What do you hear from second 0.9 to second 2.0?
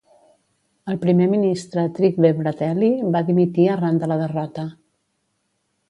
El primer ministre